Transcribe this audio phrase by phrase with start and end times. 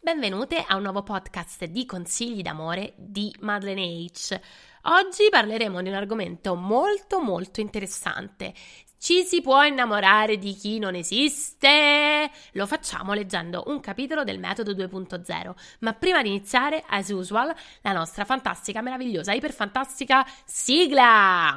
[0.00, 4.40] Benvenute a un nuovo podcast di consigli d'amore di Madeleine H.
[4.82, 8.54] Oggi parleremo di un argomento molto molto interessante.
[8.96, 12.30] Ci si può innamorare di chi non esiste?
[12.52, 15.54] Lo facciamo leggendo un capitolo del metodo 2.0.
[15.80, 21.56] Ma prima di iniziare, as usual, la nostra fantastica, meravigliosa, iperfantastica sigla!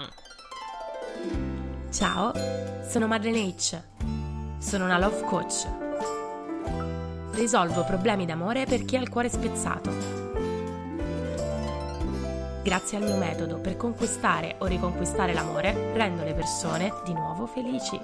[1.92, 2.34] Ciao,
[2.90, 3.82] sono Madeleine H.
[4.58, 5.91] Sono una love coach
[7.34, 10.22] risolvo problemi d'amore per chi ha il cuore spezzato.
[12.64, 18.00] Grazie al mio metodo per conquistare o riconquistare l'amore, rendo le persone di nuovo felici.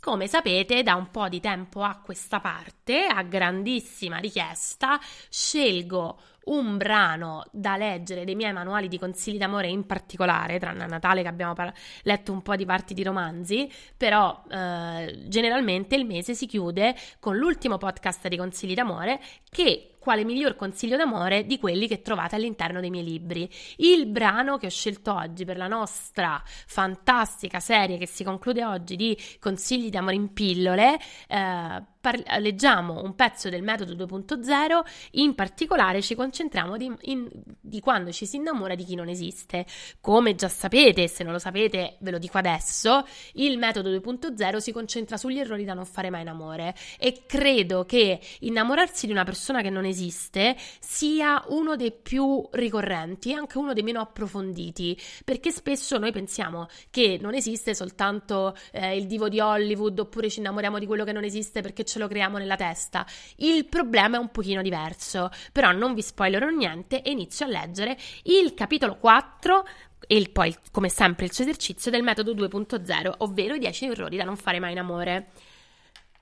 [0.00, 6.76] Come sapete, da un po' di tempo a questa parte, a grandissima richiesta, scelgo un
[6.76, 11.28] brano da leggere dei miei manuali di consigli d'amore in particolare, tranne a Natale che
[11.28, 16.46] abbiamo par- letto un po' di parti di romanzi, però eh, generalmente il mese si
[16.46, 22.00] chiude con l'ultimo podcast di consigli d'amore che quale miglior consiglio d'amore di quelli che
[22.00, 23.50] trovate all'interno dei miei libri.
[23.78, 28.94] Il brano che ho scelto oggi per la nostra fantastica serie che si conclude oggi
[28.94, 30.96] di consigli d'amore in pillole,
[31.26, 34.80] eh, par- leggiamo un pezzo del metodo 2.0,
[35.12, 37.28] in particolare ci concentriamo di, in,
[37.60, 39.66] di quando ci si innamora di chi non esiste.
[40.00, 44.70] Come già sapete, se non lo sapete ve lo dico adesso, il metodo 2.0 si
[44.70, 49.24] concentra sugli errori da non fare mai in amore e credo che innamorarsi di una
[49.24, 55.50] persona che non esiste sia uno dei più ricorrenti, anche uno dei meno approfonditi, perché
[55.50, 60.78] spesso noi pensiamo che non esiste soltanto eh, il divo di Hollywood oppure ci innamoriamo
[60.78, 63.06] di quello che non esiste perché ce lo creiamo nella testa.
[63.36, 67.96] Il problema è un pochino diverso, però non vi spoilerò niente e inizio a leggere
[68.24, 69.66] il capitolo 4
[70.06, 74.24] e poi, come sempre, il suo esercizio del metodo 2.0, ovvero i 10 errori da
[74.24, 75.28] non fare mai in amore.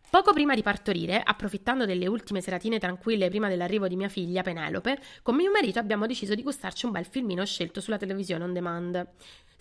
[0.08, 5.00] Poco prima di partorire, approfittando delle ultime seratine tranquille prima dell'arrivo di mia figlia Penelope,
[5.22, 9.08] con mio marito abbiamo deciso di gustarci un bel filmino scelto sulla televisione on demand.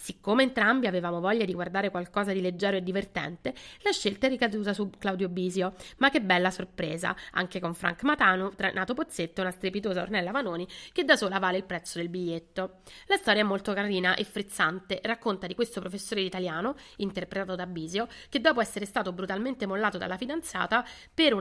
[0.03, 3.53] Siccome entrambi avevamo voglia di guardare qualcosa di leggero e divertente,
[3.84, 5.75] la scelta è ricaduta su Claudio Bisio.
[6.00, 10.68] Ma che bella sorpresa, anche con Frank Matano, nato Pozzetto e una strepitosa Ornella Vanoni,
[10.91, 12.80] che da sola vale il prezzo del biglietto.
[13.06, 18.09] La storia è molto carina e frizzante, racconta di questo professore italiano, interpretato da Bisio,
[18.28, 21.34] che dopo essere stato brutalmente mollato dalla fidanzata per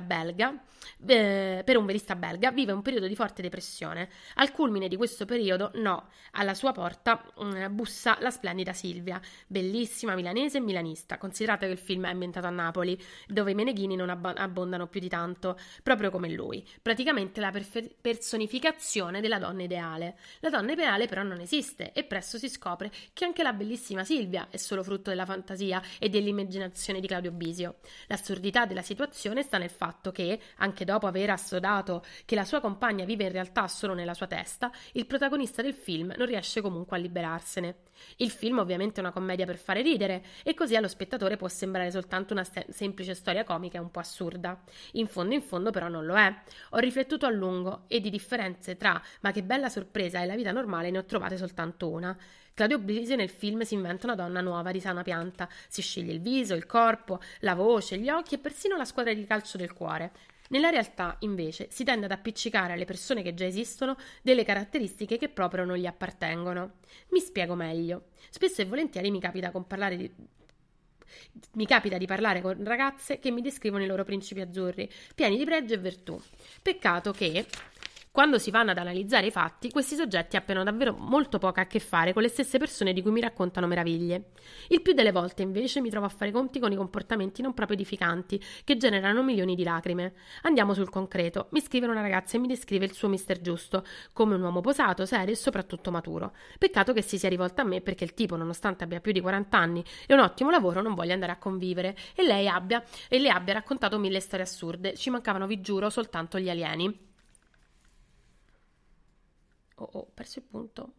[0.00, 0.58] belga,
[1.06, 4.08] eh, per un velista belga, vive un periodo di forte depressione.
[4.36, 7.22] Al culmine di questo periodo, no, alla sua porta
[7.54, 11.18] eh, bussa russa La splendida Silvia, bellissima milanese e milanista.
[11.18, 15.00] Considerate che il film è ambientato a Napoli, dove i meneghini non ab- abbondano più
[15.00, 16.64] di tanto, proprio come lui.
[16.80, 20.16] Praticamente la perfe- personificazione della donna ideale.
[20.40, 24.46] La donna ideale però non esiste e presto si scopre che anche la bellissima Silvia
[24.48, 27.78] è solo frutto della fantasia e dell'immaginazione di Claudio Bisio.
[28.06, 33.04] L'assurdità della situazione sta nel fatto che, anche dopo aver assodato che la sua compagna
[33.04, 37.00] vive in realtà solo nella sua testa, il protagonista del film non riesce comunque a
[37.00, 37.77] liberarsene.
[38.16, 41.90] Il film ovviamente è una commedia per fare ridere e così allo spettatore può sembrare
[41.90, 44.60] soltanto una se- semplice storia comica e un po' assurda.
[44.92, 46.34] In fondo in fondo però non lo è.
[46.70, 50.52] Ho riflettuto a lungo e di differenze tra ma che bella sorpresa e la vita
[50.52, 52.16] normale ne ho trovate soltanto una.
[52.54, 56.20] Claudio Bisio nel film si inventa una donna nuova di sana pianta, si sceglie il
[56.20, 60.10] viso, il corpo, la voce, gli occhi e persino la squadra di calcio del cuore.
[60.48, 65.28] Nella realtà, invece, si tende ad appiccicare alle persone che già esistono delle caratteristiche che
[65.28, 66.76] proprio non gli appartengono.
[67.10, 68.08] Mi spiego meglio.
[68.30, 70.10] Spesso e volentieri mi capita con parlare di
[71.52, 75.44] mi capita di parlare con ragazze che mi descrivono i loro principi azzurri, pieni di
[75.44, 76.20] pregio e virtù.
[76.60, 77.46] Peccato che
[78.18, 81.78] Quando si vanno ad analizzare i fatti, questi soggetti abbiano davvero molto poco a che
[81.78, 84.30] fare con le stesse persone di cui mi raccontano meraviglie.
[84.70, 87.76] Il più delle volte, invece, mi trovo a fare conti con i comportamenti non proprio
[87.76, 90.14] edificanti, che generano milioni di lacrime.
[90.42, 91.46] Andiamo sul concreto.
[91.50, 95.06] Mi scrive una ragazza e mi descrive il suo mister giusto, come un uomo posato,
[95.06, 96.34] serio e soprattutto maturo.
[96.58, 99.56] Peccato che si sia rivolta a me perché il tipo, nonostante abbia più di 40
[99.56, 103.30] anni e un ottimo lavoro, non voglia andare a convivere e lei abbia, e le
[103.30, 104.96] abbia raccontato mille storie assurde.
[104.96, 107.07] Ci mancavano, vi giuro, soltanto gli alieni.
[109.78, 110.92] Oh, ho perso il punto.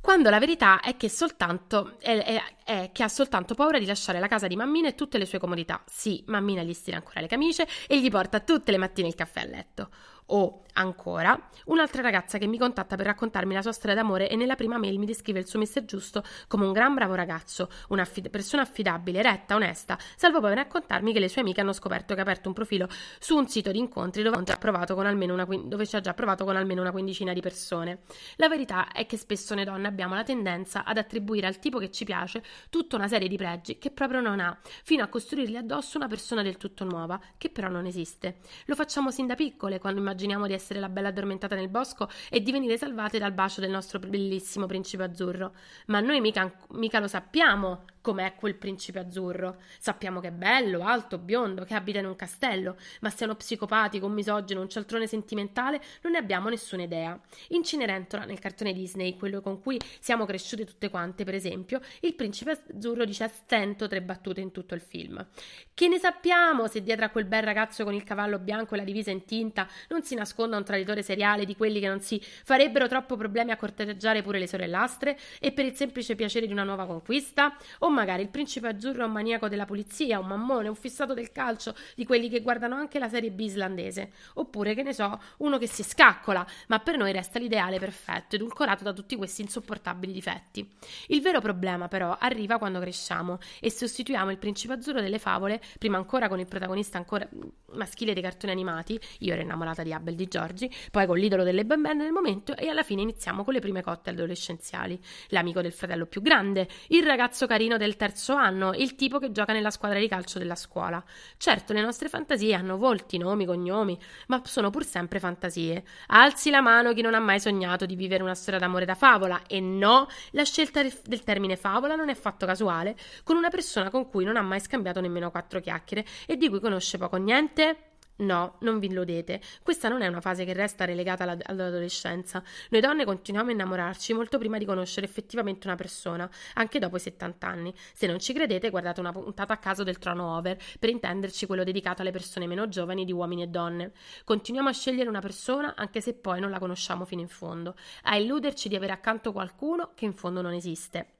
[0.00, 4.20] Quando la verità è che, soltanto, è, è, è che ha soltanto paura di lasciare
[4.20, 5.82] la casa di mammina e tutte le sue comodità.
[5.84, 9.40] Sì, mammina gli stira ancora le camicie e gli porta tutte le mattine il caffè
[9.40, 9.90] a letto.
[10.26, 14.56] O ancora, un'altra ragazza che mi contatta per raccontarmi la sua storia d'amore e nella
[14.56, 18.28] prima mail mi descrive il suo mister giusto come un gran bravo ragazzo, una affid-
[18.28, 22.22] persona affidabile, retta, onesta, salvo poi raccontarmi che le sue amiche hanno scoperto che ha
[22.22, 22.88] aperto un profilo
[23.18, 26.90] su un sito di incontri dove, una, dove ci ha già provato con almeno una
[26.90, 28.00] quindicina di persone.
[28.36, 31.90] La verità è che spesso noi donne abbiamo la tendenza ad attribuire al tipo che
[31.90, 35.96] ci piace tutta una serie di pregi che proprio non ha, fino a costruirgli addosso
[35.96, 38.38] una persona del tutto nuova, che però non esiste.
[38.66, 40.14] Lo facciamo sin da piccole, quando immaginiamo
[40.46, 43.98] di essere la bella addormentata nel bosco e di venire salvate dal bacio del nostro
[43.98, 45.52] bellissimo principe azzurro.
[45.86, 49.56] Ma noi mica, mica lo sappiamo com'è quel principe azzurro.
[49.80, 53.34] Sappiamo che è bello, alto, biondo, che abita in un castello, ma se è uno
[53.34, 57.18] psicopatico, un misogino, un cialtrone sentimentale, non ne abbiamo nessuna idea.
[57.48, 62.14] In Cinerentola, nel cartone Disney, quello con cui siamo cresciute tutte quante, per esempio, il
[62.14, 65.26] principe azzurro dice a stento tre battute in tutto il film.
[65.74, 68.84] Che ne sappiamo se dietro a quel bel ragazzo con il cavallo bianco e la
[68.84, 72.86] divisa in tinta non si nasconda un traditore seriale di quelli che non si farebbero
[72.86, 76.86] troppo problemi a corteggiare pure le sorellastre e per il semplice piacere di una nuova
[76.86, 77.56] conquista?
[77.80, 81.32] O magari il principe azzurro è un maniaco della polizia, un mammone, un fissato del
[81.32, 85.56] calcio, di quelli che guardano anche la serie B islandese, oppure che ne so, uno
[85.56, 90.70] che si scaccola, ma per noi resta l'ideale perfetto, edulcorato da tutti questi insopportabili difetti.
[91.08, 95.96] Il vero problema però arriva quando cresciamo e sostituiamo il principe azzurro delle favole, prima
[95.96, 97.26] ancora con il protagonista ancora
[97.72, 101.64] maschile dei cartoni animati, io ero innamorata di Abel di Giorgi, poi con l'idolo delle
[101.64, 106.06] bambine del momento e alla fine iniziamo con le prime cotte adolescenziali, l'amico del fratello
[106.06, 109.98] più grande, il ragazzo carino del del terzo anno, il tipo che gioca nella squadra
[109.98, 111.02] di calcio della scuola.
[111.36, 115.84] Certo, le nostre fantasie hanno volti, nomi, cognomi, ma sono pur sempre fantasie.
[116.08, 119.42] Alzi la mano chi non ha mai sognato di vivere una storia d'amore da favola.
[119.46, 124.08] E no, la scelta del termine favola non è fatto casuale, con una persona con
[124.10, 127.85] cui non ha mai scambiato nemmeno quattro chiacchiere e di cui conosce poco o niente.
[128.18, 129.42] No, non vi illudete.
[129.62, 132.42] Questa non è una fase che resta relegata alla, all'adolescenza.
[132.70, 137.00] Noi donne continuiamo a innamorarci molto prima di conoscere effettivamente una persona, anche dopo i
[137.00, 137.74] 70 anni.
[137.92, 141.62] Se non ci credete, guardate una puntata a caso del Trono Over, per intenderci quello
[141.62, 143.92] dedicato alle persone meno giovani di uomini e donne.
[144.24, 147.74] Continuiamo a scegliere una persona anche se poi non la conosciamo fino in fondo,
[148.04, 151.15] a illuderci di avere accanto qualcuno che in fondo non esiste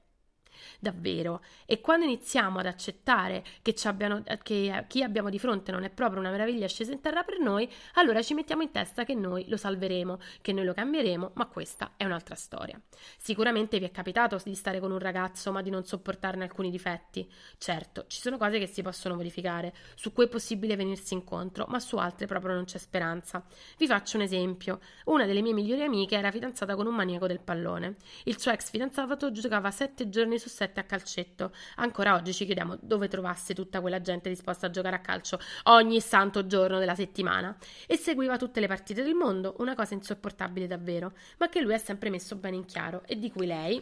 [0.79, 1.41] davvero.
[1.65, 6.19] E quando iniziamo ad accettare che, abbiano, che chi abbiamo di fronte non è proprio
[6.19, 9.57] una meraviglia scesa in terra per noi, allora ci mettiamo in testa che noi lo
[9.57, 12.79] salveremo, che noi lo cambieremo, ma questa è un'altra storia.
[13.17, 17.29] Sicuramente vi è capitato di stare con un ragazzo ma di non sopportarne alcuni difetti.
[17.57, 21.79] Certo, ci sono cose che si possono modificare, su cui è possibile venirsi incontro, ma
[21.79, 23.45] su altre proprio non c'è speranza.
[23.77, 24.79] Vi faccio un esempio.
[25.05, 27.95] Una delle mie migliori amiche era fidanzata con un maniaco del pallone.
[28.25, 31.51] Il suo ex fidanzato giocava sette giorni su sette a calcetto.
[31.75, 35.99] Ancora oggi ci chiediamo dove trovasse tutta quella gente disposta a giocare a calcio ogni
[36.01, 37.55] santo giorno della settimana.
[37.85, 41.79] E seguiva tutte le partite del mondo, una cosa insopportabile davvero, ma che lui ha
[41.79, 43.81] sempre messo bene in chiaro e di cui lei,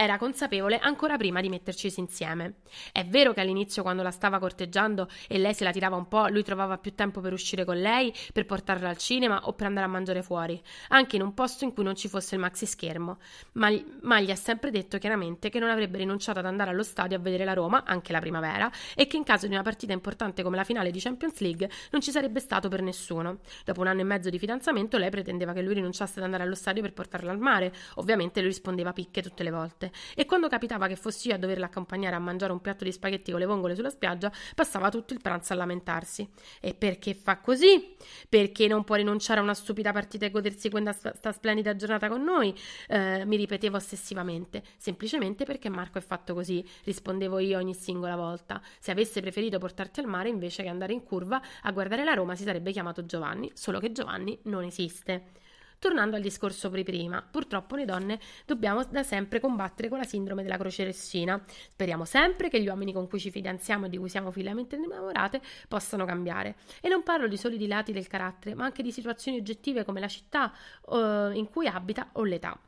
[0.00, 2.58] era consapevole ancora prima di mettercisi insieme.
[2.92, 6.28] È vero che all'inizio, quando la stava corteggiando e lei se la tirava un po',
[6.28, 9.86] lui trovava più tempo per uscire con lei, per portarla al cinema o per andare
[9.86, 13.18] a mangiare fuori, anche in un posto in cui non ci fosse il maxi schermo.
[13.54, 17.16] Ma, ma gli ha sempre detto chiaramente che non avrebbe rinunciato ad andare allo stadio
[17.16, 20.44] a vedere la Roma, anche la primavera, e che in caso di una partita importante
[20.44, 23.38] come la finale di Champions League non ci sarebbe stato per nessuno.
[23.64, 26.54] Dopo un anno e mezzo di fidanzamento, lei pretendeva che lui rinunciasse ad andare allo
[26.54, 27.74] stadio per portarla al mare.
[27.96, 31.66] Ovviamente lui rispondeva picche tutte le volte e quando capitava che fossi io a doverla
[31.66, 35.20] accompagnare a mangiare un piatto di spaghetti con le vongole sulla spiaggia, passava tutto il
[35.20, 36.28] pranzo a lamentarsi.
[36.60, 37.96] E perché fa così?
[38.28, 42.22] Perché non può rinunciare a una stupida partita e godersi questa sta splendida giornata con
[42.22, 42.54] noi?
[42.88, 48.60] Eh, mi ripetevo ossessivamente, semplicemente perché Marco è fatto così, rispondevo io ogni singola volta.
[48.78, 52.34] Se avesse preferito portarti al mare invece che andare in curva a guardare la Roma
[52.34, 55.46] si sarebbe chiamato Giovanni, solo che Giovanni non esiste.
[55.78, 60.42] Tornando al discorso di prima, purtroppo noi donne dobbiamo da sempre combattere con la sindrome
[60.42, 61.40] della croce rossina.
[61.46, 65.40] Speriamo sempre che gli uomini con cui ci fidanziamo e di cui siamo figliamente innamorate
[65.68, 66.56] possano cambiare.
[66.80, 70.00] E non parlo di soli di lati del carattere, ma anche di situazioni oggettive come
[70.00, 70.52] la città
[70.90, 72.58] eh, in cui abita o l'età.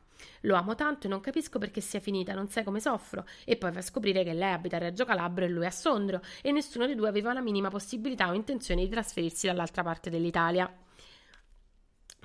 [0.41, 3.25] Lo amo tanto e non capisco perché sia finita, non sai come soffro.
[3.43, 6.21] E poi va a scoprire che lei abita a Reggio Calabro e lui a Sondrio
[6.41, 10.71] e nessuno dei due aveva la minima possibilità o intenzione di trasferirsi dall'altra parte dell'Italia.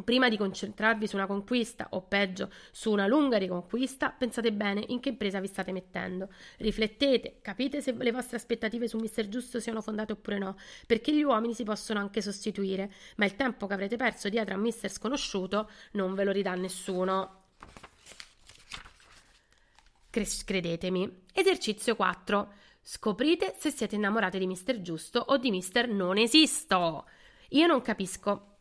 [0.04, 5.00] Prima di concentrarvi su una conquista o peggio su una lunga riconquista, pensate bene in
[5.00, 6.28] che impresa vi state mettendo.
[6.58, 11.22] Riflettete, capite se le vostre aspettative su Mister Giusto siano fondate oppure no, perché gli
[11.22, 15.70] uomini si possono anche sostituire, ma il tempo che avrete perso dietro a Mister Sconosciuto
[15.92, 17.44] non ve lo ridà nessuno.
[20.10, 21.24] Credetemi.
[21.32, 22.52] Esercizio 4.
[22.80, 27.06] Scoprite se siete innamorate di Mister Giusto o di Mister Non Esisto.
[27.50, 28.55] Io non capisco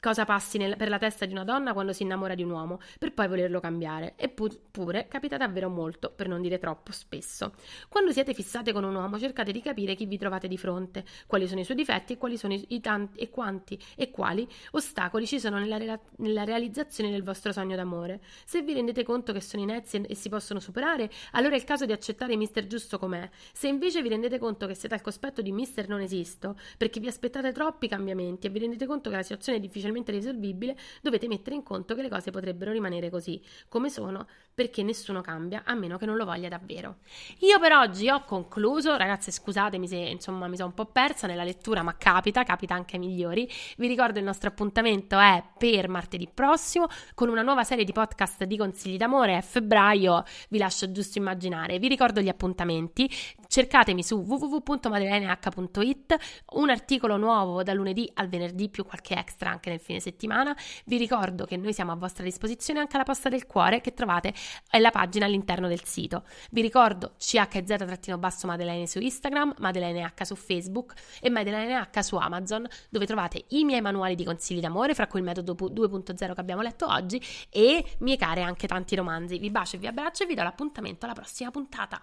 [0.00, 2.80] cosa passi nel, per la testa di una donna quando si innamora di un uomo,
[2.98, 4.14] per poi volerlo cambiare.
[4.16, 7.54] Eppure capita davvero molto, per non dire troppo spesso.
[7.88, 11.46] Quando siete fissate con un uomo, cercate di capire chi vi trovate di fronte, quali
[11.48, 15.40] sono i suoi difetti e quali sono i tanti e quanti e quali ostacoli ci
[15.40, 18.20] sono nella, rela- nella realizzazione del vostro sogno d'amore.
[18.44, 21.84] Se vi rendete conto che sono inezzi e si possono superare, allora è il caso
[21.84, 23.28] di accettare Mister Giusto com'è.
[23.52, 27.08] Se invece vi rendete conto che siete al cospetto di Mister Non Esisto, perché vi
[27.08, 31.26] aspettate troppi cambiamenti e vi rendete conto che la situazione è difficile difficilmente risolvibile, dovete
[31.26, 35.74] mettere in conto che le cose potrebbero rimanere così come sono, perché nessuno cambia a
[35.74, 36.96] meno che non lo voglia davvero.
[37.40, 41.44] Io per oggi ho concluso, ragazze, scusatemi se insomma mi sono un po' persa nella
[41.44, 43.48] lettura, ma capita, capita anche ai migliori.
[43.76, 48.44] Vi ricordo il nostro appuntamento è per martedì prossimo con una nuova serie di podcast
[48.44, 51.78] di consigli d'amore a febbraio, vi lascio giusto immaginare.
[51.78, 53.10] Vi ricordo gli appuntamenti,
[53.46, 56.16] cercatemi su www.madeleine.it,
[56.54, 60.54] un articolo nuovo da lunedì al venerdì più qualche extra anche nel nel fine settimana.
[60.84, 64.34] Vi ricordo che noi siamo a vostra disposizione anche alla posta del cuore che trovate
[64.72, 66.24] nella pagina all'interno del sito.
[66.50, 73.06] Vi ricordo CHZ-Madeleine su Instagram, Madeleine H su Facebook e Madeleine H su Amazon, dove
[73.06, 76.86] trovate i miei manuali di consigli d'amore, fra cui il metodo 2.0 che abbiamo letto
[76.86, 79.38] oggi e mie care anche tanti romanzi.
[79.38, 82.02] Vi bacio e vi abbraccio e vi do l'appuntamento alla prossima puntata.